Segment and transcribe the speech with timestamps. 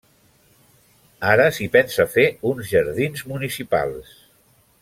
[1.33, 4.21] Ara s'hi pensa fer uns jardins municipals.